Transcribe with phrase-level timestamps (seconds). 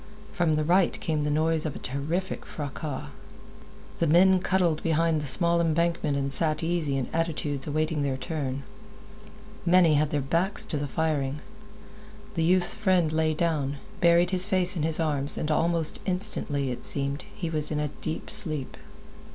[0.31, 3.11] From the right came the noise of a terrific fracas.
[3.99, 8.63] The men cuddled behind the small embankment and sat in easy attitudes awaiting their turn.
[9.63, 11.39] Many had their backs to the firing.
[12.33, 16.83] The youth's friend lay down, buried his face in his arms, and almost instantly, it
[16.83, 18.77] seemed, he was in a deep sleep.